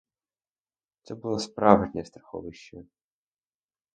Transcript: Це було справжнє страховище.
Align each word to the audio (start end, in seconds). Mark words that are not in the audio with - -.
Це 1.01 1.15
було 1.15 1.39
справжнє 1.39 2.05
страховище. 2.05 2.77